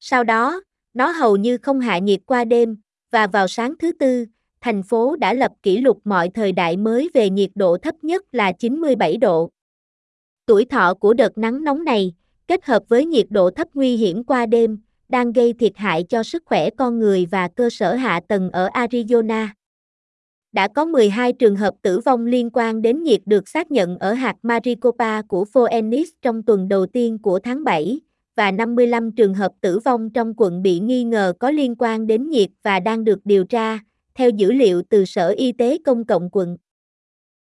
Sau 0.00 0.24
đó, 0.24 0.60
nó 0.94 1.10
hầu 1.10 1.36
như 1.36 1.58
không 1.58 1.80
hạ 1.80 1.98
nhiệt 1.98 2.20
qua 2.26 2.44
đêm, 2.44 2.76
và 3.10 3.26
vào 3.26 3.48
sáng 3.48 3.74
thứ 3.78 3.92
tư, 3.92 4.26
thành 4.60 4.82
phố 4.82 5.16
đã 5.16 5.32
lập 5.32 5.52
kỷ 5.62 5.76
lục 5.76 6.00
mọi 6.04 6.30
thời 6.34 6.52
đại 6.52 6.76
mới 6.76 7.10
về 7.14 7.30
nhiệt 7.30 7.50
độ 7.54 7.76
thấp 7.78 7.94
nhất 8.02 8.24
là 8.32 8.52
97 8.52 9.16
độ. 9.16 9.50
Tuổi 10.46 10.64
thọ 10.64 10.94
của 10.94 11.14
đợt 11.14 11.38
nắng 11.38 11.64
nóng 11.64 11.84
này, 11.84 12.14
kết 12.48 12.64
hợp 12.64 12.82
với 12.88 13.06
nhiệt 13.06 13.26
độ 13.30 13.50
thấp 13.50 13.68
nguy 13.74 13.96
hiểm 13.96 14.24
qua 14.24 14.46
đêm, 14.46 14.78
đang 15.08 15.32
gây 15.32 15.52
thiệt 15.52 15.72
hại 15.76 16.04
cho 16.08 16.22
sức 16.22 16.42
khỏe 16.46 16.70
con 16.70 16.98
người 16.98 17.26
và 17.30 17.48
cơ 17.48 17.70
sở 17.70 17.94
hạ 17.94 18.20
tầng 18.28 18.50
ở 18.50 18.68
Arizona. 18.68 19.48
Đã 20.52 20.68
có 20.68 20.84
12 20.84 21.32
trường 21.32 21.56
hợp 21.56 21.74
tử 21.82 22.00
vong 22.00 22.26
liên 22.26 22.50
quan 22.52 22.82
đến 22.82 23.02
nhiệt 23.02 23.20
được 23.26 23.48
xác 23.48 23.70
nhận 23.70 23.98
ở 23.98 24.12
hạt 24.12 24.36
Maricopa 24.42 25.22
của 25.22 25.44
Phoenix 25.44 26.08
trong 26.22 26.42
tuần 26.42 26.68
đầu 26.68 26.86
tiên 26.86 27.18
của 27.18 27.38
tháng 27.38 27.64
7, 27.64 28.00
và 28.36 28.50
55 28.50 29.12
trường 29.12 29.34
hợp 29.34 29.52
tử 29.60 29.78
vong 29.78 30.10
trong 30.10 30.34
quận 30.36 30.62
bị 30.62 30.78
nghi 30.78 31.04
ngờ 31.04 31.32
có 31.38 31.50
liên 31.50 31.74
quan 31.78 32.06
đến 32.06 32.30
nhiệt 32.30 32.48
và 32.62 32.80
đang 32.80 33.04
được 33.04 33.18
điều 33.24 33.44
tra, 33.44 33.78
theo 34.14 34.30
dữ 34.30 34.52
liệu 34.52 34.82
từ 34.88 35.04
Sở 35.04 35.28
Y 35.28 35.52
tế 35.52 35.78
Công 35.84 36.04
cộng 36.04 36.28
quận. 36.32 36.56